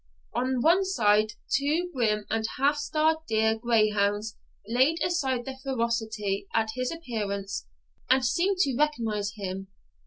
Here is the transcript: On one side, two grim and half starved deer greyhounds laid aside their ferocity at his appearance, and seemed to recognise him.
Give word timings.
On 0.33 0.63
one 0.63 0.83
side, 0.83 1.33
two 1.53 1.91
grim 1.93 2.25
and 2.31 2.43
half 2.57 2.75
starved 2.75 3.27
deer 3.27 3.55
greyhounds 3.59 4.35
laid 4.67 4.97
aside 5.05 5.45
their 5.45 5.59
ferocity 5.61 6.47
at 6.55 6.69
his 6.73 6.91
appearance, 6.91 7.67
and 8.09 8.25
seemed 8.25 8.57
to 8.61 8.75
recognise 8.75 9.33
him. 9.35 9.67